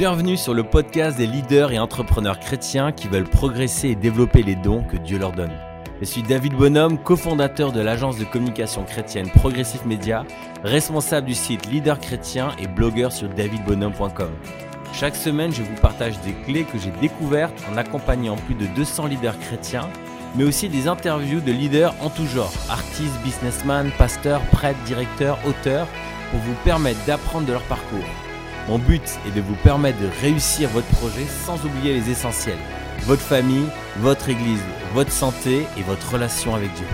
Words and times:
Bienvenue 0.00 0.38
sur 0.38 0.54
le 0.54 0.62
podcast 0.62 1.18
des 1.18 1.26
leaders 1.26 1.72
et 1.72 1.78
entrepreneurs 1.78 2.40
chrétiens 2.40 2.90
qui 2.90 3.06
veulent 3.06 3.28
progresser 3.28 3.88
et 3.88 3.94
développer 3.94 4.42
les 4.42 4.54
dons 4.54 4.82
que 4.82 4.96
Dieu 4.96 5.18
leur 5.18 5.32
donne. 5.32 5.52
Je 6.00 6.06
suis 6.06 6.22
David 6.22 6.54
Bonhomme, 6.54 6.96
cofondateur 6.96 7.70
de 7.70 7.82
l'agence 7.82 8.16
de 8.16 8.24
communication 8.24 8.82
chrétienne 8.84 9.28
Progressive 9.28 9.86
Media, 9.86 10.24
responsable 10.64 11.26
du 11.26 11.34
site 11.34 11.66
Leader 11.66 12.00
Chrétien 12.00 12.52
et 12.58 12.66
blogueur 12.66 13.12
sur 13.12 13.28
davidbonhomme.com. 13.28 14.30
Chaque 14.94 15.16
semaine, 15.16 15.52
je 15.52 15.62
vous 15.62 15.74
partage 15.82 16.18
des 16.22 16.32
clés 16.46 16.64
que 16.64 16.78
j'ai 16.78 16.92
découvertes 17.02 17.62
en 17.70 17.76
accompagnant 17.76 18.36
plus 18.36 18.54
de 18.54 18.64
200 18.74 19.06
leaders 19.06 19.38
chrétiens, 19.38 19.90
mais 20.34 20.44
aussi 20.44 20.70
des 20.70 20.88
interviews 20.88 21.40
de 21.40 21.52
leaders 21.52 21.94
en 22.00 22.08
tout 22.08 22.24
genre, 22.24 22.54
artistes, 22.70 23.20
businessmen, 23.22 23.90
pasteurs, 23.98 24.40
prêtres, 24.50 24.82
directeurs, 24.86 25.38
auteurs, 25.46 25.88
pour 26.30 26.40
vous 26.40 26.54
permettre 26.64 27.04
d'apprendre 27.04 27.46
de 27.46 27.52
leur 27.52 27.64
parcours. 27.64 28.29
Mon 28.70 28.78
but 28.78 29.02
est 29.26 29.34
de 29.34 29.40
vous 29.40 29.56
permettre 29.64 29.98
de 29.98 30.06
réussir 30.22 30.68
votre 30.68 30.86
projet 30.86 31.26
sans 31.44 31.56
oublier 31.64 31.92
les 31.92 32.08
essentiels. 32.08 32.60
Votre 33.00 33.20
famille, 33.20 33.66
votre 33.96 34.28
église, 34.28 34.62
votre 34.94 35.10
santé 35.10 35.66
et 35.76 35.82
votre 35.82 36.12
relation 36.12 36.54
avec 36.54 36.72
Dieu. 36.74 36.86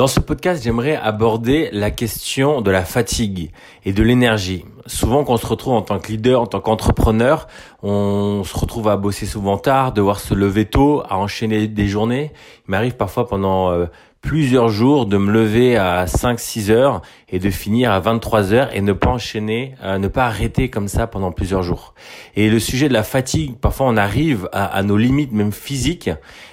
Dans 0.00 0.06
ce 0.06 0.18
podcast, 0.18 0.64
j'aimerais 0.64 0.96
aborder 0.96 1.68
la 1.72 1.90
question 1.90 2.62
de 2.62 2.70
la 2.70 2.86
fatigue 2.86 3.52
et 3.84 3.92
de 3.92 4.02
l'énergie. 4.02 4.64
Souvent, 4.86 5.24
quand 5.24 5.34
on 5.34 5.36
se 5.36 5.46
retrouve 5.46 5.74
en 5.74 5.82
tant 5.82 5.98
que 5.98 6.08
leader, 6.08 6.40
en 6.40 6.46
tant 6.46 6.62
qu'entrepreneur, 6.62 7.48
on 7.82 8.42
se 8.42 8.56
retrouve 8.56 8.88
à 8.88 8.96
bosser 8.96 9.26
souvent 9.26 9.58
tard, 9.58 9.92
devoir 9.92 10.18
se 10.18 10.32
lever 10.32 10.64
tôt, 10.64 11.02
à 11.06 11.18
enchaîner 11.18 11.68
des 11.68 11.86
journées. 11.86 12.32
Il 12.66 12.70
m'arrive 12.70 12.96
parfois 12.96 13.28
pendant 13.28 13.72
euh, 13.72 13.88
plusieurs 14.22 14.68
jours 14.68 15.06
de 15.06 15.16
me 15.16 15.32
lever 15.32 15.76
à 15.76 16.04
5-6 16.04 16.70
heures 16.70 17.02
et 17.28 17.38
de 17.38 17.50
finir 17.50 17.90
à 17.90 18.00
23 18.00 18.52
heures 18.52 18.74
et 18.74 18.80
ne 18.80 18.92
pas 18.92 19.10
enchaîner, 19.10 19.74
euh, 19.82 19.98
ne 19.98 20.08
pas 20.08 20.26
arrêter 20.26 20.68
comme 20.68 20.88
ça 20.88 21.06
pendant 21.06 21.32
plusieurs 21.32 21.62
jours. 21.62 21.94
Et 22.36 22.50
le 22.50 22.58
sujet 22.58 22.88
de 22.88 22.92
la 22.92 23.02
fatigue, 23.02 23.56
parfois 23.56 23.86
on 23.86 23.96
arrive 23.96 24.48
à, 24.52 24.82
nos 24.82 24.96
limites 24.96 25.32
même 25.32 25.52
physiques 25.52 26.10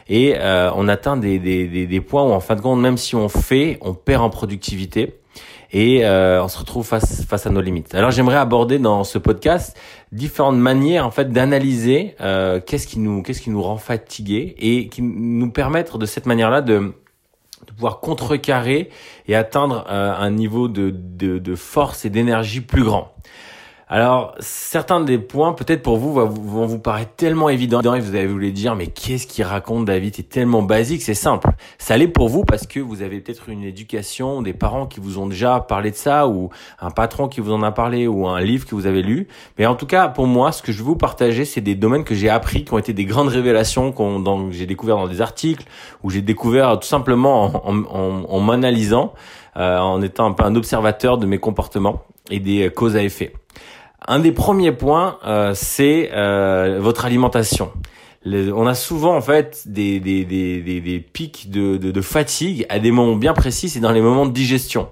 et 0.08 0.36
euh, 0.38 0.72
on 0.76 0.88
atteint 0.88 1.18
des, 1.18 1.40
des, 1.40 1.68
des, 1.68 1.88
des, 1.88 2.02
points 2.02 2.24
où 2.24 2.32
en 2.32 2.40
fin 2.40 2.56
de 2.56 2.62
compte, 2.62 2.80
même 2.80 2.98
si 2.98 3.16
on 3.16 3.30
fait, 3.30 3.78
on 3.82 3.94
perd 3.94 4.24
en 4.24 4.30
productivité 4.30 5.20
et 5.74 6.06
euh, 6.06 6.42
on 6.42 6.48
se 6.48 6.58
retrouve 6.58 6.88
face 6.88 7.26
face 7.26 7.46
à 7.46 7.50
nos 7.50 7.60
limites. 7.60 7.94
Alors 7.94 8.12
j'aimerais 8.12 8.38
aborder 8.38 8.80
dans 8.80 9.04
ce 9.04 9.18
podcast 9.18 9.78
différentes 10.14 10.58
manières 10.58 11.06
en 11.06 11.12
fait 11.12 11.32
d'analyser 11.32 12.16
qu'est-ce 12.66 12.88
qui 12.88 13.00
nous 13.00 13.22
qu'est-ce 13.22 13.42
qui 13.42 13.50
nous 13.50 13.62
rend 13.62 13.78
fatigués 13.78 14.56
et 14.58 14.88
qui 14.88 15.02
nous 15.02 15.52
permettre 15.52 15.98
de 15.98 16.06
cette 16.06 16.26
manière-là 16.26 16.62
de 16.62 16.94
pouvoir 17.78 18.00
contrecarrer 18.00 18.90
et 19.28 19.36
atteindre 19.36 19.86
euh, 19.88 20.12
un 20.18 20.32
niveau 20.32 20.68
de, 20.68 20.90
de, 20.92 21.38
de 21.38 21.56
force 21.56 22.06
et 22.06 22.10
d'énergie 22.10 22.62
plus 22.62 22.84
grand. 22.84 23.14
Alors, 23.90 24.36
certains 24.42 25.00
des 25.00 25.18
points, 25.18 25.54
peut-être 25.54 25.82
pour 25.82 25.96
vous, 25.96 26.12
vont 26.12 26.66
vous 26.66 26.78
paraître 26.78 27.14
tellement 27.16 27.48
évidents 27.48 27.80
et 27.94 28.02
vous 28.02 28.16
allez 28.16 28.28
vous 28.28 28.38
les 28.38 28.52
dire, 28.52 28.76
mais 28.76 28.88
qu'est-ce 28.88 29.26
qu'il 29.26 29.46
raconte 29.46 29.86
David? 29.86 30.14
C'est 30.14 30.28
tellement 30.28 30.62
basique, 30.62 31.02
c'est 31.02 31.14
simple. 31.14 31.52
Ça 31.78 31.96
l'est 31.96 32.10
pour 32.10 32.28
vous 32.28 32.44
parce 32.44 32.68
que 32.68 32.82
vous 32.82 33.02
avez 33.02 33.22
peut-être 33.22 33.48
une 33.48 33.64
éducation, 33.64 34.42
des 34.42 34.52
parents 34.52 34.88
qui 34.88 35.00
vous 35.00 35.20
ont 35.20 35.26
déjà 35.28 35.62
parlé 35.62 35.92
de 35.92 35.96
ça, 35.96 36.28
ou 36.28 36.50
un 36.82 36.92
patron 36.92 37.30
qui 37.30 37.40
vous 37.40 37.54
en 37.54 37.64
a 37.64 37.72
parlé, 37.72 38.08
ou 38.08 38.28
un 38.28 38.42
livre 38.42 38.66
que 38.66 38.76
vous 38.76 38.88
avez 38.88 39.02
lu. 39.02 39.30
Mais 39.58 39.66
en 39.66 39.76
tout 39.76 39.86
cas, 39.86 40.10
pour 40.10 40.28
moi, 40.28 40.52
ce 40.52 40.62
que 40.62 40.74
je 40.74 40.80
veux 40.80 40.88
vous 40.88 40.98
partager, 40.98 41.46
c'est 41.46 41.62
des 41.62 41.76
domaines 41.76 42.04
que 42.04 42.14
j'ai 42.14 42.28
appris, 42.28 42.66
qui 42.66 42.74
ont 42.74 42.80
été 42.80 42.92
des 42.92 43.06
grandes 43.06 43.30
révélations, 43.30 43.94
que 43.94 44.04
j'ai 44.52 44.66
découvert 44.66 44.98
dans 44.98 45.08
des 45.08 45.22
articles, 45.22 45.64
ou 46.04 46.10
j'ai 46.10 46.22
découvert 46.22 46.78
tout 46.78 46.88
simplement 46.90 47.66
en, 47.66 47.86
en, 47.86 48.40
m'analysant, 48.42 49.14
euh, 49.56 49.78
en 49.80 50.02
étant 50.02 50.26
un 50.26 50.34
peu 50.34 50.44
un 50.44 50.58
observateur 50.58 51.18
de 51.18 51.26
mes 51.26 51.38
comportements 51.38 52.04
et 52.30 52.42
des 52.42 52.70
causes 52.70 52.98
à 52.98 53.02
effet. 53.02 53.32
Un 54.06 54.20
des 54.20 54.32
premiers 54.32 54.72
points, 54.72 55.18
euh, 55.26 55.54
c'est 55.56 56.12
euh, 56.14 56.78
votre 56.80 57.06
alimentation. 57.06 57.72
on 58.26 58.68
a 58.68 58.76
souvent 58.76 59.16
en 59.16 59.22
fait 59.22 59.64
des, 59.66 60.00
des, 60.00 60.24
des, 60.24 60.62
des, 60.62 61.00
pics 61.00 61.50
de, 61.50 61.78
de, 61.78 62.02
fatigue 62.02 62.66
à 62.70 62.78
des 62.78 62.92
moments 62.92 63.16
bien 63.16 63.34
précis, 63.34 63.70
c'est 63.70 63.80
dans 63.80 63.92
les 63.92 64.02
moments 64.02 64.28
de 64.28 64.32
digestion. 64.32 64.90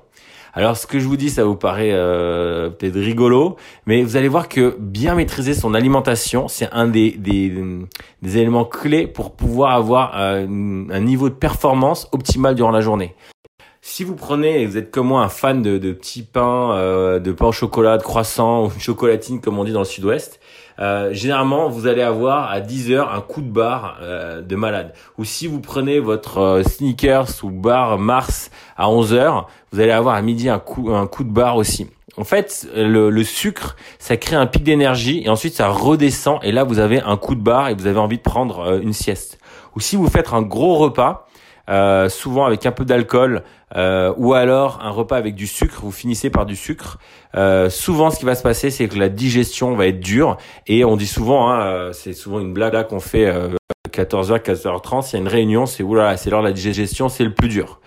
Alors 0.53 0.75
ce 0.75 0.87
que 0.87 0.99
je 0.99 1.07
vous 1.07 1.17
dis, 1.17 1.29
ça 1.29 1.43
vous 1.43 1.55
paraît 1.55 1.91
euh, 1.91 2.69
peut-être 2.69 2.95
rigolo, 2.95 3.57
mais 3.85 4.01
vous 4.01 4.15
allez 4.15 4.29
voir 4.29 4.49
que 4.49 4.75
bien 4.79 5.13
maîtriser 5.13 5.53
son 5.53 5.75
alimentation, 5.75 6.47
c'est 6.47 6.69
un 6.71 6.87
des, 6.87 7.11
des, 7.11 7.53
des, 8.21 8.37
éléments 8.37 8.65
clés 8.65 9.05
pour 9.05 9.35
pouvoir 9.35 9.73
avoir 9.75 10.15
un 10.15 10.99
niveau 10.99 11.29
de 11.29 11.35
performance 11.35 12.07
optimal 12.11 12.55
durant 12.55 12.71
la 12.71 12.81
journée. 12.81 13.13
Si 13.87 14.03
vous 14.03 14.15
prenez, 14.15 14.63
et 14.63 14.65
vous 14.65 14.77
êtes 14.77 14.89
comme 14.89 15.09
moi 15.09 15.21
un 15.21 15.29
fan 15.29 15.61
de, 15.61 15.77
de 15.77 15.91
petits 15.91 16.23
pains, 16.23 16.71
euh, 16.73 17.19
de 17.19 17.31
pain 17.31 17.45
au 17.45 17.51
chocolat, 17.51 17.99
de 17.99 18.03
croissant 18.03 18.65
ou 18.65 18.69
de 18.69 18.79
chocolatine 18.79 19.39
comme 19.39 19.59
on 19.59 19.63
dit 19.63 19.73
dans 19.73 19.79
le 19.79 19.85
sud-ouest, 19.85 20.39
euh, 20.79 21.13
généralement 21.13 21.69
vous 21.69 21.85
allez 21.85 22.01
avoir 22.01 22.49
à 22.49 22.61
10 22.61 22.91
heures 22.93 23.13
un 23.13 23.21
coup 23.21 23.43
de 23.43 23.47
barre 23.47 23.99
euh, 24.01 24.41
de 24.41 24.55
malade. 24.55 24.91
Ou 25.19 25.23
si 25.23 25.45
vous 25.45 25.59
prenez 25.61 25.99
votre 25.99 26.39
euh, 26.39 26.63
sneakers 26.63 27.29
ou 27.43 27.51
bar 27.51 27.99
Mars 27.99 28.49
à 28.75 28.89
11 28.89 29.13
heures, 29.13 29.47
vous 29.71 29.79
allez 29.79 29.91
avoir 29.91 30.15
à 30.15 30.21
midi 30.23 30.49
un 30.49 30.57
coup, 30.57 30.89
un 30.91 31.05
coup 31.05 31.23
de 31.23 31.31
barre 31.31 31.55
aussi. 31.55 31.87
En 32.17 32.23
fait, 32.23 32.67
le, 32.75 33.11
le 33.11 33.23
sucre, 33.23 33.75
ça 33.99 34.17
crée 34.17 34.35
un 34.35 34.47
pic 34.47 34.63
d'énergie 34.63 35.21
et 35.23 35.29
ensuite 35.29 35.53
ça 35.53 35.67
redescend 35.69 36.39
et 36.41 36.51
là 36.51 36.63
vous 36.63 36.79
avez 36.79 37.01
un 37.01 37.17
coup 37.17 37.35
de 37.35 37.41
barre 37.41 37.69
et 37.69 37.75
vous 37.75 37.85
avez 37.85 37.99
envie 37.99 38.17
de 38.17 38.23
prendre 38.23 38.61
euh, 38.61 38.79
une 38.81 38.93
sieste. 38.93 39.37
Ou 39.75 39.79
si 39.79 39.95
vous 39.95 40.07
faites 40.07 40.33
un 40.33 40.41
gros 40.41 40.75
repas, 40.77 41.24
euh, 41.69 42.09
souvent 42.09 42.45
avec 42.45 42.65
un 42.65 42.71
peu 42.71 42.85
d'alcool 42.85 43.43
euh, 43.75 44.13
ou 44.17 44.33
alors 44.33 44.79
un 44.81 44.91
repas 44.91 45.17
avec 45.17 45.35
du 45.35 45.47
sucre, 45.47 45.81
vous 45.81 45.91
finissez 45.91 46.29
par 46.29 46.45
du 46.45 46.55
sucre. 46.55 46.97
Euh, 47.35 47.69
souvent, 47.69 48.11
ce 48.11 48.19
qui 48.19 48.25
va 48.25 48.35
se 48.35 48.43
passer, 48.43 48.69
c'est 48.69 48.87
que 48.87 48.97
la 48.97 49.09
digestion 49.09 49.75
va 49.75 49.87
être 49.87 49.99
dure 49.99 50.37
et 50.67 50.85
on 50.85 50.95
dit 50.95 51.07
souvent, 51.07 51.49
hein, 51.49 51.61
euh, 51.61 51.93
c'est 51.93 52.13
souvent 52.13 52.39
une 52.39 52.53
blague 52.53 52.87
qu'on 52.87 52.99
fait. 52.99 53.31
14h, 53.91 54.39
14h30, 54.41 55.09
il 55.09 55.13
y 55.13 55.15
a 55.15 55.19
une 55.19 55.27
réunion, 55.27 55.65
c'est 55.65 55.83
oula, 55.83 56.17
c'est 56.17 56.29
l'heure 56.29 56.41
de 56.41 56.47
la 56.47 56.53
digestion, 56.53 57.07
c'est 57.07 57.23
le 57.23 57.33
plus 57.33 57.47
dur. 57.47 57.79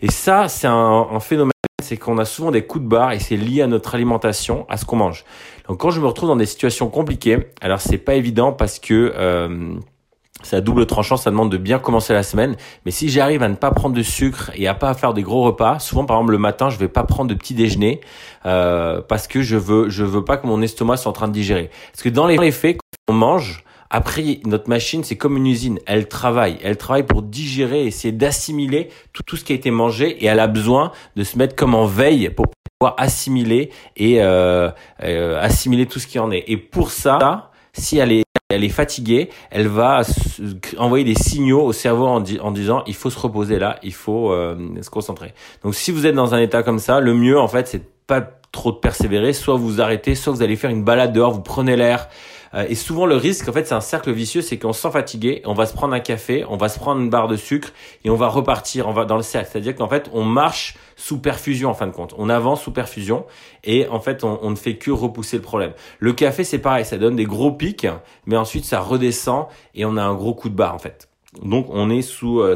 Et 0.00 0.10
ça, 0.10 0.48
c'est 0.48 0.68
un, 0.68 1.08
un 1.10 1.20
phénomène, 1.20 1.50
c'est 1.82 1.96
qu'on 1.96 2.18
a 2.18 2.24
souvent 2.24 2.50
des 2.50 2.62
coups 2.62 2.84
de 2.84 2.88
barre 2.88 3.12
et 3.12 3.18
c'est 3.18 3.36
lié 3.36 3.62
à 3.62 3.66
notre 3.66 3.94
alimentation, 3.94 4.66
à 4.68 4.76
ce 4.76 4.84
qu'on 4.84 4.96
mange. 4.96 5.24
Donc 5.68 5.80
quand 5.80 5.90
je 5.90 6.00
me 6.00 6.06
retrouve 6.06 6.28
dans 6.28 6.36
des 6.36 6.46
situations 6.46 6.88
compliquées, 6.88 7.48
alors 7.60 7.80
c'est 7.80 7.98
pas 7.98 8.14
évident 8.14 8.52
parce 8.52 8.78
que 8.78 9.12
euh, 9.16 9.74
c'est 10.42 10.56
à 10.56 10.60
double 10.60 10.86
tranchant, 10.86 11.16
ça 11.16 11.30
demande 11.30 11.50
de 11.50 11.56
bien 11.56 11.78
commencer 11.78 12.12
la 12.12 12.22
semaine. 12.22 12.56
Mais 12.84 12.90
si 12.90 13.08
j'arrive 13.08 13.42
à 13.42 13.48
ne 13.48 13.54
pas 13.54 13.70
prendre 13.70 13.94
de 13.94 14.02
sucre 14.02 14.50
et 14.54 14.68
à 14.68 14.74
pas 14.74 14.92
faire 14.94 15.14
des 15.14 15.22
gros 15.22 15.42
repas, 15.42 15.78
souvent 15.78 16.04
par 16.04 16.18
exemple 16.18 16.32
le 16.32 16.38
matin, 16.38 16.70
je 16.70 16.78
vais 16.78 16.88
pas 16.88 17.04
prendre 17.04 17.30
de 17.30 17.34
petit 17.34 17.54
déjeuner 17.54 18.00
euh, 18.44 19.00
parce 19.00 19.26
que 19.26 19.42
je 19.42 19.56
veux 19.56 19.88
je 19.88 20.04
veux 20.04 20.24
pas 20.24 20.36
que 20.36 20.46
mon 20.46 20.62
estomac 20.62 20.98
soit 20.98 21.10
en 21.10 21.14
train 21.14 21.28
de 21.28 21.32
digérer. 21.32 21.70
Parce 21.92 22.02
que 22.02 22.08
dans 22.08 22.26
les 22.26 22.52
faits, 22.52 22.76
quand 22.76 23.14
on 23.14 23.16
mange, 23.16 23.64
après 23.88 24.40
notre 24.44 24.68
machine 24.68 25.04
c'est 25.04 25.16
comme 25.16 25.36
une 25.36 25.46
usine, 25.46 25.78
elle 25.86 26.06
travaille, 26.06 26.58
elle 26.62 26.76
travaille 26.76 27.06
pour 27.06 27.22
digérer, 27.22 27.86
essayer 27.86 28.12
d'assimiler 28.12 28.90
tout, 29.12 29.22
tout 29.22 29.36
ce 29.36 29.44
qui 29.44 29.52
a 29.52 29.56
été 29.56 29.70
mangé 29.70 30.22
et 30.22 30.26
elle 30.26 30.40
a 30.40 30.48
besoin 30.48 30.92
de 31.16 31.24
se 31.24 31.38
mettre 31.38 31.56
comme 31.56 31.74
en 31.74 31.86
veille 31.86 32.30
pour 32.30 32.46
pouvoir 32.78 32.94
assimiler 32.98 33.70
et 33.96 34.22
euh, 34.22 34.70
euh, 35.02 35.40
assimiler 35.40 35.86
tout 35.86 35.98
ce 35.98 36.06
qui 36.06 36.18
en 36.18 36.30
est. 36.30 36.44
Et 36.46 36.56
pour 36.56 36.90
ça, 36.90 37.50
si 37.72 37.98
elle 37.98 38.12
est 38.12 38.25
elle 38.48 38.62
est 38.62 38.68
fatiguée, 38.68 39.30
elle 39.50 39.66
va 39.66 40.02
envoyer 40.78 41.04
des 41.04 41.16
signaux 41.16 41.62
au 41.62 41.72
cerveau 41.72 42.06
en, 42.06 42.20
disant 42.20 42.84
il 42.86 42.94
faut 42.94 43.10
se 43.10 43.18
reposer 43.18 43.58
là, 43.58 43.78
il 43.82 43.92
faut 43.92 44.30
euh, 44.30 44.56
se 44.82 44.90
concentrer. 44.90 45.34
Donc 45.64 45.74
si 45.74 45.90
vous 45.90 46.06
êtes 46.06 46.14
dans 46.14 46.32
un 46.32 46.38
état 46.38 46.62
comme 46.62 46.78
ça, 46.78 47.00
le 47.00 47.12
mieux 47.12 47.38
en 47.38 47.48
fait 47.48 47.66
c'est 47.66 47.82
pas 48.06 48.20
trop 48.52 48.70
de 48.70 48.76
persévérer, 48.76 49.32
soit 49.32 49.56
vous 49.56 49.80
arrêtez, 49.80 50.14
soit 50.14 50.32
vous 50.32 50.42
allez 50.42 50.54
faire 50.54 50.70
une 50.70 50.84
balade 50.84 51.12
dehors, 51.12 51.32
vous 51.32 51.42
prenez 51.42 51.74
l'air, 51.74 52.08
et 52.68 52.74
souvent 52.74 53.06
le 53.06 53.16
risque, 53.16 53.48
en 53.48 53.52
fait, 53.52 53.66
c'est 53.66 53.74
un 53.74 53.80
cercle 53.80 54.12
vicieux, 54.12 54.40
c'est 54.40 54.58
qu'on 54.58 54.72
se 54.72 54.80
sent 54.80 54.90
fatigué, 54.90 55.42
on 55.44 55.52
va 55.52 55.66
se 55.66 55.74
prendre 55.74 55.94
un 55.94 56.00
café, 56.00 56.44
on 56.48 56.56
va 56.56 56.68
se 56.68 56.78
prendre 56.78 57.00
une 57.00 57.10
barre 57.10 57.28
de 57.28 57.36
sucre 57.36 57.72
et 58.04 58.10
on 58.10 58.16
va 58.16 58.28
repartir, 58.28 58.88
on 58.88 58.92
va 58.92 59.04
dans 59.04 59.16
le 59.16 59.22
cercle. 59.22 59.50
C'est-à-dire 59.52 59.74
qu'en 59.74 59.88
fait, 59.88 60.08
on 60.12 60.24
marche 60.24 60.76
sous 60.96 61.18
perfusion 61.18 61.70
en 61.70 61.74
fin 61.74 61.86
de 61.86 61.92
compte. 61.92 62.14
On 62.16 62.28
avance 62.28 62.62
sous 62.62 62.72
perfusion 62.72 63.26
et 63.64 63.86
en 63.88 64.00
fait, 64.00 64.24
on, 64.24 64.50
ne 64.50 64.56
fait 64.56 64.76
que 64.76 64.90
repousser 64.90 65.36
le 65.36 65.42
problème. 65.42 65.72
Le 65.98 66.12
café, 66.12 66.44
c'est 66.44 66.58
pareil, 66.58 66.84
ça 66.84 66.96
donne 66.98 67.16
des 67.16 67.24
gros 67.24 67.52
pics, 67.52 67.86
mais 68.24 68.36
ensuite 68.36 68.64
ça 68.64 68.80
redescend 68.80 69.46
et 69.74 69.84
on 69.84 69.96
a 69.96 70.02
un 70.02 70.14
gros 70.14 70.34
coup 70.34 70.48
de 70.48 70.56
barre 70.56 70.74
en 70.74 70.78
fait. 70.78 71.08
Donc 71.42 71.66
on 71.70 71.90
est 71.90 72.02
sous, 72.02 72.40
euh, 72.40 72.54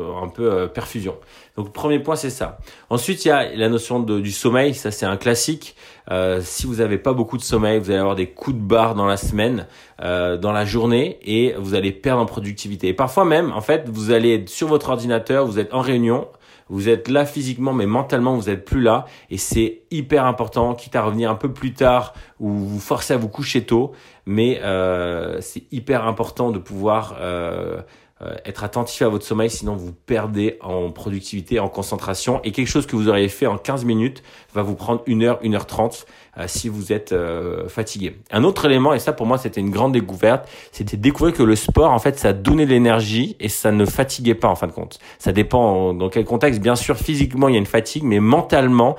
un 0.00 0.28
peu 0.28 0.52
euh, 0.52 0.66
perfusion. 0.66 1.16
Donc 1.56 1.72
premier 1.72 1.98
point 1.98 2.16
c'est 2.16 2.30
ça. 2.30 2.58
Ensuite 2.90 3.24
il 3.24 3.28
y 3.28 3.30
a 3.30 3.54
la 3.54 3.68
notion 3.68 4.00
de, 4.00 4.20
du 4.20 4.32
sommeil, 4.32 4.74
ça 4.74 4.90
c'est 4.90 5.06
un 5.06 5.16
classique. 5.16 5.76
Euh, 6.10 6.40
si 6.42 6.66
vous 6.66 6.76
n'avez 6.76 6.98
pas 6.98 7.12
beaucoup 7.12 7.36
de 7.36 7.42
sommeil, 7.42 7.78
vous 7.78 7.90
allez 7.90 7.98
avoir 7.98 8.14
des 8.14 8.28
coups 8.28 8.56
de 8.56 8.62
barre 8.62 8.94
dans 8.94 9.06
la 9.06 9.16
semaine, 9.16 9.66
euh, 10.02 10.36
dans 10.36 10.52
la 10.52 10.64
journée 10.64 11.18
et 11.22 11.54
vous 11.58 11.74
allez 11.74 11.92
perdre 11.92 12.22
en 12.22 12.26
productivité. 12.26 12.88
Et 12.88 12.94
parfois 12.94 13.24
même 13.24 13.52
en 13.52 13.60
fait 13.60 13.88
vous 13.88 14.10
allez 14.10 14.34
être 14.34 14.48
sur 14.48 14.68
votre 14.68 14.90
ordinateur, 14.90 15.46
vous 15.46 15.58
êtes 15.58 15.74
en 15.74 15.80
réunion, 15.80 16.28
Vous 16.70 16.88
êtes 16.88 17.08
là 17.08 17.24
physiquement, 17.24 17.72
mais 17.72 17.86
mentalement, 17.86 18.34
vous 18.34 18.50
êtes 18.50 18.64
plus 18.64 18.82
là. 18.82 19.06
Et 19.30 19.38
c'est 19.38 19.82
hyper 19.90 20.26
important, 20.26 20.74
quitte 20.74 20.96
à 20.96 21.02
revenir 21.02 21.30
un 21.30 21.34
peu 21.34 21.52
plus 21.52 21.72
tard 21.72 22.14
ou 22.40 22.50
vous 22.50 22.80
forcez 22.80 23.14
à 23.14 23.16
vous 23.16 23.28
coucher 23.28 23.64
tôt. 23.64 23.92
Mais 24.26 24.60
euh, 24.62 25.40
c'est 25.40 25.64
hyper 25.72 26.06
important 26.06 26.50
de 26.50 26.58
pouvoir 26.58 27.16
euh, 27.20 27.80
euh, 28.20 28.34
être 28.44 28.64
attentif 28.64 29.02
à 29.02 29.08
votre 29.08 29.24
sommeil, 29.24 29.48
sinon 29.48 29.76
vous 29.76 29.92
perdez 29.92 30.58
en 30.60 30.90
productivité, 30.90 31.60
en 31.60 31.68
concentration. 31.68 32.40
Et 32.42 32.50
quelque 32.50 32.66
chose 32.66 32.84
que 32.84 32.96
vous 32.96 33.08
auriez 33.08 33.28
fait 33.28 33.46
en 33.46 33.56
15 33.56 33.84
minutes 33.84 34.24
va 34.54 34.62
vous 34.62 34.74
prendre 34.74 35.02
1 35.06 35.22
heure, 35.22 35.38
1 35.44 35.54
heure 35.54 35.66
30 35.66 36.04
euh, 36.36 36.44
si 36.48 36.68
vous 36.68 36.92
êtes 36.92 37.12
euh, 37.12 37.68
fatigué. 37.68 38.16
Un 38.32 38.42
autre 38.42 38.64
élément, 38.64 38.92
et 38.92 38.98
ça 38.98 39.12
pour 39.12 39.26
moi 39.26 39.38
c'était 39.38 39.60
une 39.60 39.70
grande 39.70 39.92
découverte, 39.92 40.48
c'était 40.72 40.96
découvrir 40.96 41.32
que 41.32 41.44
le 41.44 41.54
sport, 41.54 41.92
en 41.92 42.00
fait, 42.00 42.18
ça 42.18 42.32
donnait 42.32 42.66
de 42.66 42.70
l'énergie 42.70 43.36
et 43.38 43.48
ça 43.48 43.70
ne 43.70 43.84
fatiguait 43.84 44.34
pas 44.34 44.48
en 44.48 44.56
fin 44.56 44.66
de 44.66 44.72
compte. 44.72 44.98
Ça 45.20 45.30
dépend 45.30 45.94
dans 45.94 46.08
quel 46.08 46.24
contexte. 46.24 46.60
Bien 46.60 46.74
sûr, 46.74 46.96
physiquement, 46.96 47.46
il 47.46 47.52
y 47.52 47.56
a 47.56 47.60
une 47.60 47.66
fatigue, 47.66 48.02
mais 48.02 48.18
mentalement, 48.18 48.96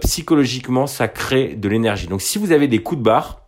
psychologiquement, 0.00 0.86
ça 0.86 1.08
crée 1.08 1.56
de 1.56 1.68
l'énergie. 1.68 2.06
Donc 2.06 2.22
si 2.22 2.38
vous 2.38 2.52
avez 2.52 2.68
des 2.68 2.78
coups 2.78 3.00
de 3.00 3.04
barre, 3.04 3.40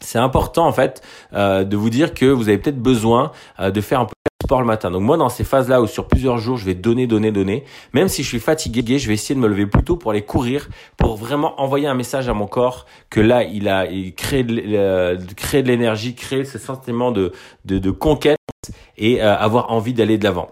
c'est 0.00 0.18
important 0.18 0.66
en 0.66 0.72
fait 0.72 1.02
de 1.32 1.76
vous 1.76 1.90
dire 1.90 2.14
que 2.14 2.26
vous 2.26 2.48
avez 2.48 2.58
peut-être 2.58 2.80
besoin 2.80 3.32
de 3.58 3.80
faire 3.80 4.00
un 4.00 4.04
peu 4.04 4.13
sport 4.44 4.60
le 4.60 4.66
matin. 4.66 4.90
Donc 4.90 5.02
moi, 5.02 5.16
dans 5.16 5.28
ces 5.28 5.44
phases-là 5.44 5.80
où 5.80 5.86
sur 5.86 6.06
plusieurs 6.06 6.38
jours, 6.38 6.56
je 6.56 6.66
vais 6.66 6.74
donner, 6.74 7.06
donner, 7.06 7.32
donner, 7.32 7.64
même 7.92 8.08
si 8.08 8.22
je 8.22 8.28
suis 8.28 8.40
fatigué, 8.40 8.98
je 8.98 9.08
vais 9.08 9.14
essayer 9.14 9.34
de 9.34 9.40
me 9.40 9.48
lever 9.48 9.66
plus 9.66 9.82
tôt 9.82 9.96
pour 9.96 10.10
aller 10.10 10.22
courir, 10.22 10.68
pour 10.96 11.16
vraiment 11.16 11.60
envoyer 11.60 11.86
un 11.86 11.94
message 11.94 12.28
à 12.28 12.34
mon 12.34 12.46
corps 12.46 12.86
que 13.10 13.20
là, 13.20 13.42
il 13.42 13.68
a 13.68 13.86
il 13.86 14.14
euh, 14.32 15.16
de 15.16 15.66
l'énergie, 15.66 16.14
créer 16.14 16.44
ce 16.44 16.58
sentiment 16.58 17.10
de 17.10 17.90
conquête 17.90 18.38
et 18.98 19.22
euh, 19.22 19.36
avoir 19.36 19.72
envie 19.72 19.94
d'aller 19.94 20.18
de 20.18 20.24
l'avant. 20.24 20.50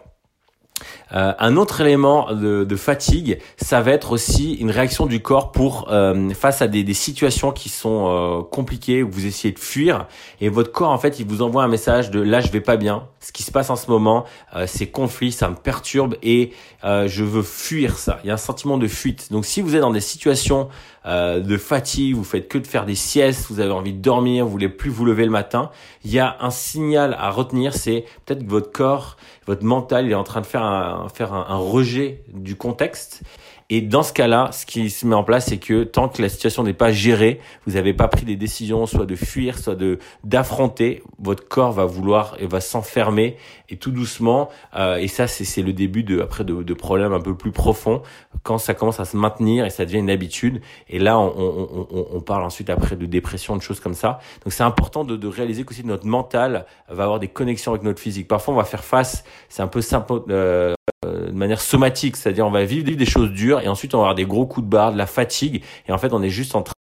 Euh, 1.14 1.32
un 1.38 1.56
autre 1.56 1.81
élément 1.81 2.32
de, 2.32 2.64
de, 2.64 2.76
fatigue, 2.76 3.38
ça 3.56 3.81
va 3.81 3.93
être 3.93 4.12
aussi 4.12 4.55
une 4.55 4.70
réaction 4.70 5.06
du 5.06 5.20
corps 5.20 5.53
pour 5.53 5.88
euh, 5.91 6.31
face 6.31 6.62
à 6.62 6.69
des, 6.69 6.85
des, 6.85 6.94
situations 6.94 7.53
qui 7.53 7.69
sont 7.69 8.06
euh, 8.09 8.43
compliquées 8.43 9.03
où 9.03 9.11
vous 9.11 9.26
essayez 9.26 9.53
de 9.53 9.59
fuir 9.59 10.06
et 10.41 10.49
votre 10.49 10.73
corps 10.73 10.91
en 10.91 10.99
fait 10.99 11.20
il 11.20 11.26
vous 11.26 11.43
envoie 11.43 11.64
un 11.64 11.69
message 11.69 12.11
de 12.11 12.20
là 12.20 12.41
je 12.41 12.50
vais 12.50 12.61
pas 12.61 12.76
bien, 12.76 13.09
ce 13.20 13.32
qui 13.32 13.43
se 13.43 13.50
passe 13.50 13.70
en 13.70 13.76
ce 13.76 13.91
moment, 13.91 14.25
c'est 14.67 14.88
conflit, 14.88 15.32
ça 15.32 15.49
me 15.49 15.55
perturbe 15.55 16.17
et 16.23 16.53
je 16.82 17.23
veux 17.23 17.43
fuir 17.43 17.97
ça. 17.97 18.19
Il 18.25 18.29
y 18.29 18.31
a 18.31 18.35
un 18.35 18.38
sentiment 18.38 18.79
de 18.79 18.88
fuite. 18.88 19.31
Donc 19.31 19.47
si 19.47 19.61
vous 19.61 19.76
êtes 19.76 19.81
dans 19.81 19.93
des 19.93 20.00
situations 20.00 20.69
de 21.04 21.56
fatigue, 21.56 22.14
vous 22.14 22.25
faites 22.25 22.49
que 22.49 22.58
de 22.58 22.66
faire 22.66 22.87
des 22.87 22.94
siestes, 22.94 23.46
vous 23.50 23.60
avez 23.60 23.72
envie 23.72 23.93
de 23.93 24.00
dormir, 24.00 24.44
vous 24.44 24.50
voulez 24.50 24.69
plus 24.69 24.90
vous 24.90 25.04
lever 25.04 25.25
le 25.25 25.31
matin, 25.31 25.70
il 26.04 26.12
y 26.12 26.19
a 26.19 26.37
un 26.40 26.50
signal 26.50 27.16
à 27.19 27.31
retenir, 27.31 27.75
c'est 27.75 28.04
peut-être 28.25 28.44
que 28.44 28.50
votre 28.50 28.70
corps, 28.72 29.16
votre 29.46 29.64
mental, 29.64 30.06
il 30.06 30.12
est 30.12 30.16
en 30.16 30.25
train 30.25 30.40
de 30.40 30.46
faire 30.46 30.62
un 30.62 31.08
faire 31.08 31.32
un, 31.32 31.56
rejet 31.56 32.22
du 32.32 32.56
contexte. 32.56 33.22
Et 33.70 33.81
dans 33.81 34.02
ce 34.02 34.12
cas-là, 34.12 34.50
ce 34.52 34.66
qui 34.66 34.90
se 34.90 35.06
met 35.06 35.14
en 35.14 35.25
place, 35.25 35.46
c'est 35.46 35.56
que 35.56 35.84
tant 35.84 36.08
que 36.08 36.20
la 36.20 36.28
situation 36.28 36.62
n'est 36.62 36.75
pas 36.75 36.93
gérée, 36.93 37.40
vous 37.66 37.72
n'avez 37.72 37.94
pas 37.94 38.06
pris 38.06 38.26
des 38.26 38.37
décisions, 38.37 38.84
soit 38.87 39.06
de 39.06 39.16
fuir, 39.16 39.58
soit 39.58 39.76
de 39.76 39.99
d'affronter, 40.25 41.02
votre 41.19 41.49
corps 41.49 41.72
va 41.72 41.87
vouloir 41.87 42.37
et 42.38 42.46
va 42.46 42.60
s'enfermer 42.60 43.38
et 43.70 43.76
tout 43.76 43.90
doucement. 43.90 44.50
Euh, 44.76 44.96
et 44.96 45.08
ça, 45.08 45.26
c'est 45.26 45.62
le 45.62 45.72
début 45.72 46.02
de 46.02 46.20
après 46.20 46.44
de, 46.44 46.62
de, 46.62 46.75
problèmes 46.75 47.14
un 47.14 47.20
peu 47.20 47.34
plus 47.34 47.52
profonds 47.52 48.02
quand 48.43 48.58
ça 48.58 48.75
commence 48.75 49.00
à 49.00 49.06
se 49.06 49.16
maintenir 49.16 49.64
et 49.64 49.70
ça 49.70 49.87
devient 49.87 49.99
une 49.99 50.10
habitude. 50.10 50.60
Et 50.93 50.99
là, 50.99 51.19
on, 51.19 51.33
on, 51.37 51.87
on, 51.91 52.06
on 52.12 52.21
parle 52.21 52.44
ensuite 52.44 52.71
après 52.71 52.94
de 52.97 53.06
dépression, 53.06 53.56
de 53.56 53.62
choses 53.62 53.81
comme 53.81 53.94
ça. 53.94 54.21
Donc 54.44 54.53
c'est 54.53 54.62
important 54.62 55.05
de, 55.05 55.17
de 55.17 55.27
réaliser 55.27 55.65
qu'aussi 55.65 55.85
notre 55.85 56.06
mental 56.06 56.67
va 56.89 57.05
avoir 57.05 57.19
des 57.19 57.29
connexions 57.29 57.73
avec 57.73 57.83
notre 57.83 58.00
physique. 58.00 58.29
Parfois, 58.29 58.55
on 58.55 58.56
va 58.59 58.65
faire 58.65 58.85
face. 58.85 59.25
C'est 59.49 59.62
un 59.62 59.69
peu 59.69 59.81
simple. 59.81 60.23
Euh, 60.31 60.75
euh, 61.05 61.27
de 61.27 61.33
manière 61.33 61.61
somatique, 61.61 62.17
c'est-à-dire 62.17 62.47
on 62.47 62.50
va 62.50 62.65
vivre 62.65 62.85
des 62.85 63.06
choses 63.06 63.31
dures 63.31 63.61
et 63.61 63.67
ensuite 63.67 63.94
on 63.94 63.99
va 63.99 64.05
avoir 64.05 64.15
des 64.15 64.25
gros 64.25 64.47
coups 64.47 64.65
de 64.65 64.71
barre, 64.71 64.93
de 64.93 64.99
la 64.99 65.06
fatigue 65.06 65.65
et 65.89 65.93
en 65.93 65.99
fait 65.99 66.12
on 66.12 66.23
est 66.23 66.31
juste 66.31 66.55
en 66.55 66.62
train 66.62 66.75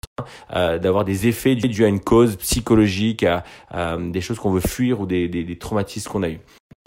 euh, 0.54 0.78
d'avoir 0.78 1.04
des 1.04 1.26
effets 1.26 1.54
dus 1.54 1.84
à 1.84 1.88
une 1.88 2.00
cause 2.00 2.36
psychologique, 2.36 3.24
à, 3.24 3.96
des 3.98 4.20
choses 4.20 4.38
qu'on 4.38 4.50
veut 4.50 4.60
fuir 4.60 5.00
ou 5.00 5.06
des, 5.06 5.28
des, 5.28 5.44
des 5.44 5.58
traumatismes 5.58 6.10
qu'on 6.10 6.22
a 6.22 6.28
eu. 6.28 6.40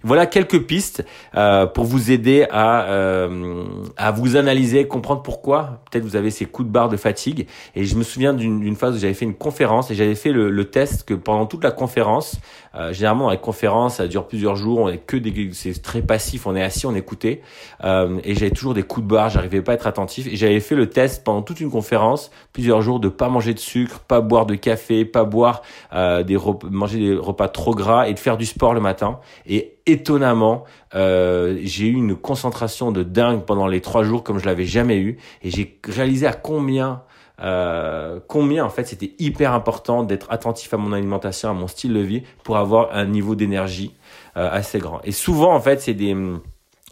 Voilà 0.04 0.26
quelques 0.26 0.66
pistes 0.66 1.06
euh, 1.36 1.66
pour 1.66 1.86
vous 1.86 2.12
aider 2.12 2.46
à, 2.52 2.90
euh, 2.92 3.64
à 3.96 4.12
vous 4.12 4.36
analyser, 4.36 4.86
comprendre 4.88 5.22
pourquoi 5.22 5.82
peut-être 5.90 6.04
vous 6.04 6.18
avez 6.18 6.30
ces 6.30 6.46
coups 6.46 6.68
de 6.68 6.74
barre 6.74 6.90
de 6.90 6.98
fatigue. 6.98 7.48
Et 7.76 7.86
je 7.86 7.96
me 7.96 8.04
souviens 8.04 8.34
d'une 8.34 8.76
phase 8.76 8.96
où 8.96 9.00
j'avais 9.00 9.14
fait 9.14 9.26
une 9.26 9.36
conférence 9.36 9.92
et 9.92 9.96
j'avais 9.96 10.16
fait 10.16 10.32
le, 10.32 10.50
le, 10.50 10.66
test 10.66 11.04
que 11.04 11.14
pendant 11.14 11.46
toute 11.46 11.64
la 11.64 11.72
conférence, 11.72 12.36
euh, 12.76 12.94
généralement 12.94 13.30
la 13.30 13.38
conférence 13.38 13.96
ça 13.96 14.08
dure 14.08 14.28
plusieurs 14.28 14.56
jours, 14.56 14.80
on 14.80 14.90
est 14.90 14.98
que 14.98 15.18
des, 15.18 15.50
c'est 15.54 15.82
très 15.82 16.02
passif, 16.02 16.48
on 16.48 16.56
est 16.56 16.64
assis, 16.64 16.86
on 16.86 16.96
écoutait, 16.96 17.42
euh, 17.84 18.20
et 18.24 18.34
j'avais 18.36 18.52
toujours 18.52 18.74
des 18.74 18.84
coups 18.84 19.06
de 19.06 19.12
barre, 19.12 19.30
j'arrivais 19.30 19.62
pas 19.62 19.74
à 19.74 19.76
être 19.76 19.88
attentif. 19.88 20.28
Et 20.28 20.36
j'avais 20.36 20.60
fait 20.60 20.76
le 20.76 20.90
test 20.90 21.24
pendant 21.24 21.42
toute 21.42 21.60
une 21.60 21.70
conférence, 21.70 22.32
plusieurs 22.52 22.82
jours, 22.82 23.00
de 23.00 23.10
pas 23.10 23.30
manger 23.30 23.54
de 23.54 23.60
sucre, 23.60 24.00
pas 24.00 24.22
boire 24.22 24.46
de 24.46 24.56
café, 24.56 25.06
pas 25.06 25.24
boire 25.24 25.62
euh, 25.94 26.24
des 26.24 26.36
repas, 26.36 26.68
manger 26.70 27.00
des 27.00 27.16
repas 27.16 27.48
trop 27.48 27.76
gras 27.76 28.08
et 28.08 28.14
de 28.14 28.20
faire 28.20 28.38
du 28.38 28.46
sport 28.46 28.74
le 28.74 28.82
matin. 28.82 29.20
Et 29.46 29.76
étonnamment, 29.86 30.64
euh, 30.96 31.58
j'ai 31.64 31.88
eu 31.88 31.94
une 31.94 32.16
concentration 32.16 32.92
de 32.92 33.04
dingue 33.04 33.44
pendant 33.44 33.68
les 33.68 33.82
trois 33.82 34.04
jours 34.04 34.24
comme 34.24 34.40
je 34.40 34.46
l'avais 34.46 34.66
jamais 34.66 34.98
eu, 34.98 35.18
et 35.42 35.50
j'ai 35.50 35.80
réalisé 35.88 36.26
à 36.28 36.34
combien 36.34 37.04
euh, 37.42 38.20
combien 38.28 38.64
en 38.64 38.70
fait 38.70 38.86
c'était 38.86 39.14
hyper 39.18 39.54
important 39.54 40.04
d'être 40.04 40.32
attentif 40.32 40.74
à 40.74 40.78
mon 40.78 40.94
alimentation, 40.94 41.50
à 41.50 41.54
mon 41.54 41.68
style 41.68 41.94
de 41.94 42.00
vie 42.00 42.24
pour 42.44 42.58
avoir 42.58 42.96
un 42.96 43.06
niveau 43.06 43.36
d'énergie 43.36 43.96
euh, 44.38 44.50
assez 44.52 44.80
grand. 44.80 45.02
Et 45.04 45.12
souvent 45.12 45.54
en 45.54 45.60
fait 45.60 45.82
c'est 45.82 45.96
des 45.96 46.16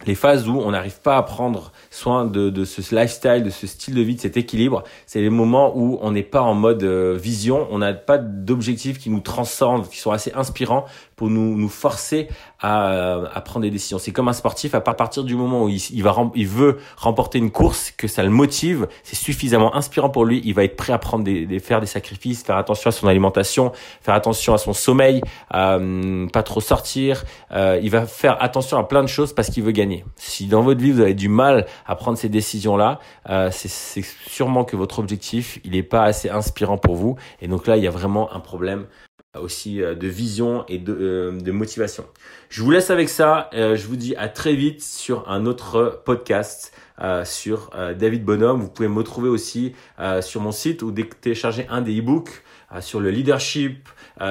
les 0.05 0.15
phases 0.15 0.47
où 0.47 0.57
on 0.57 0.71
n'arrive 0.71 0.99
pas 1.01 1.17
à 1.17 1.23
prendre 1.23 1.71
soin 1.89 2.25
de, 2.25 2.49
de, 2.49 2.65
ce 2.65 2.81
lifestyle, 2.95 3.43
de 3.43 3.49
ce 3.49 3.67
style 3.67 3.95
de 3.95 4.01
vie, 4.01 4.15
de 4.15 4.21
cet 4.21 4.37
équilibre, 4.37 4.83
c'est 5.05 5.21
les 5.21 5.29
moments 5.29 5.77
où 5.77 5.99
on 6.01 6.11
n'est 6.11 6.23
pas 6.23 6.41
en 6.41 6.53
mode 6.53 6.83
euh, 6.83 7.15
vision, 7.15 7.67
on 7.69 7.79
n'a 7.79 7.93
pas 7.93 8.17
d'objectifs 8.17 8.97
qui 8.97 9.09
nous 9.09 9.19
transcendent, 9.19 9.87
qui 9.87 9.99
sont 9.99 10.11
assez 10.11 10.31
inspirants 10.33 10.85
pour 11.21 11.29
nous, 11.29 11.55
nous 11.55 11.69
forcer 11.69 12.29
à, 12.59 13.19
à 13.31 13.41
prendre 13.41 13.61
des 13.61 13.69
décisions. 13.69 13.99
C'est 13.99 14.11
comme 14.11 14.27
un 14.27 14.33
sportif, 14.33 14.73
à 14.73 14.81
partir 14.81 15.23
du 15.23 15.35
moment 15.35 15.65
où 15.65 15.69
il, 15.69 15.79
il, 15.91 16.01
va, 16.01 16.15
il 16.33 16.47
veut 16.47 16.79
remporter 16.97 17.37
une 17.37 17.51
course, 17.51 17.91
que 17.91 18.07
ça 18.07 18.23
le 18.23 18.31
motive, 18.31 18.87
c'est 19.03 19.15
suffisamment 19.15 19.75
inspirant 19.75 20.09
pour 20.09 20.25
lui, 20.25 20.41
il 20.43 20.55
va 20.55 20.63
être 20.63 20.75
prêt 20.75 20.93
à 20.93 20.97
prendre 20.97 21.23
des, 21.23 21.45
des 21.45 21.59
faire 21.59 21.79
des 21.79 21.85
sacrifices, 21.85 22.41
faire 22.41 22.57
attention 22.57 22.87
à 22.87 22.91
son 22.91 23.07
alimentation, 23.07 23.71
faire 24.01 24.15
attention 24.15 24.55
à 24.55 24.57
son 24.57 24.73
sommeil, 24.73 25.21
euh, 25.53 26.27
pas 26.29 26.41
trop 26.41 26.59
sortir, 26.59 27.23
euh, 27.51 27.79
il 27.83 27.91
va 27.91 28.07
faire 28.07 28.41
attention 28.41 28.79
à 28.79 28.83
plein 28.83 29.03
de 29.03 29.07
choses 29.07 29.33
parce 29.33 29.51
qu'il 29.51 29.61
veut 29.61 29.73
gagner. 29.73 30.03
Si 30.15 30.47
dans 30.47 30.63
votre 30.63 30.81
vie 30.81 30.91
vous 30.91 31.01
avez 31.01 31.13
du 31.13 31.29
mal 31.29 31.67
à 31.85 31.95
prendre 31.95 32.17
ces 32.17 32.29
décisions-là, 32.29 32.99
euh, 33.29 33.49
c'est 33.51 34.03
sûrement 34.27 34.63
que 34.63 34.75
votre 34.75 34.97
objectif 34.97 35.59
il 35.63 35.73
n'est 35.73 35.83
pas 35.83 36.01
assez 36.01 36.31
inspirant 36.31 36.79
pour 36.79 36.95
vous. 36.95 37.15
Et 37.43 37.47
donc 37.47 37.67
là, 37.67 37.77
il 37.77 37.83
y 37.83 37.87
a 37.87 37.91
vraiment 37.91 38.33
un 38.33 38.39
problème 38.39 38.87
aussi 39.39 39.81
euh, 39.81 39.95
de 39.95 40.07
vision 40.07 40.65
et 40.67 40.77
de, 40.77 40.93
euh, 40.93 41.31
de, 41.39 41.51
motivation. 41.51 42.05
Je 42.49 42.61
vous 42.61 42.71
laisse 42.71 42.89
avec 42.89 43.09
ça. 43.09 43.49
je 43.53 43.87
vous 43.87 43.95
dis 43.95 44.15
à 44.15 44.27
très 44.27 44.55
vite 44.55 44.81
sur 44.81 45.29
un 45.29 45.45
autre 45.45 46.01
podcast 46.05 46.73
sur 47.23 47.71
David 47.97 48.25
Bonhomme. 48.25 48.61
Vous 48.61 48.69
pouvez 48.69 48.89
me 48.89 48.97
retrouver 48.97 49.29
aussi 49.29 49.73
sur 50.21 50.41
mon 50.41 50.51
site 50.51 50.83
ou 50.83 50.91
télécharger 50.91 51.65
un 51.69 51.81
des 51.81 51.97
e-books 51.97 52.43
sur 52.81 52.99
le 52.99 53.09
leadership, 53.09 53.87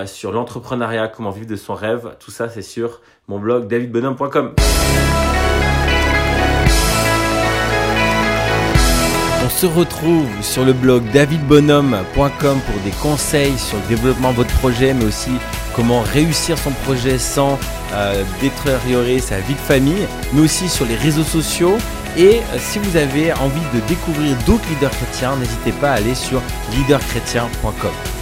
sur 0.07 0.33
l'entrepreneuriat, 0.33 1.09
comment 1.09 1.31
vivre 1.31 1.47
de 1.47 1.57
son 1.57 1.75
rêve. 1.75 2.17
Tout 2.21 2.31
ça, 2.31 2.49
c'est 2.49 2.63
sur 2.63 3.01
mon 3.27 3.39
blog 3.39 3.69
davidbonhomme.com. 3.69 4.55
se 9.61 9.67
retrouve 9.67 10.27
sur 10.41 10.65
le 10.65 10.73
blog 10.73 11.03
davidbonhomme.com 11.13 12.61
pour 12.61 12.81
des 12.83 12.93
conseils 13.03 13.59
sur 13.59 13.77
le 13.77 13.95
développement 13.95 14.31
de 14.31 14.37
votre 14.37 14.55
projet, 14.55 14.95
mais 14.95 15.05
aussi 15.05 15.33
comment 15.77 16.01
réussir 16.01 16.57
son 16.57 16.71
projet 16.71 17.19
sans 17.19 17.59
euh, 17.93 18.25
détériorer 18.41 19.19
sa 19.19 19.39
vie 19.41 19.53
de 19.53 19.59
famille, 19.59 20.09
mais 20.33 20.41
aussi 20.41 20.71
sur 20.71 20.87
les 20.87 20.97
réseaux 20.97 21.25
sociaux. 21.25 21.77
Et 22.17 22.37
euh, 22.39 22.59
si 22.59 22.79
vous 22.79 22.97
avez 22.97 23.35
envie 23.35 23.61
de 23.75 23.87
découvrir 23.87 24.35
d'autres 24.47 24.67
leaders 24.71 24.93
chrétiens, 24.93 25.37
n'hésitez 25.37 25.73
pas 25.73 25.91
à 25.91 25.97
aller 25.97 26.15
sur 26.15 26.41
leaderchrétien.com. 26.73 28.20